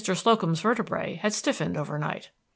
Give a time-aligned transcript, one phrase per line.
[0.03, 2.31] Slocum's vertebræ had stiffened over night.